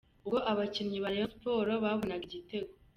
[0.23, 2.71] Ubwo abakinnyi ba Rayon Sports babonaga igitego.